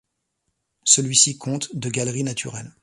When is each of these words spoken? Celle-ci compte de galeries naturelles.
Celle-ci 0.83 1.37
compte 1.37 1.75
de 1.75 1.87
galeries 1.89 2.23
naturelles. 2.23 2.71